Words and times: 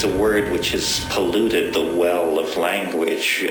is 0.00 0.04
a 0.04 0.16
word 0.16 0.50
which 0.50 0.70
has 0.70 1.04
polluted 1.10 1.74
the 1.74 1.94
well 1.94 2.38
of 2.38 2.56
language. 2.56 3.44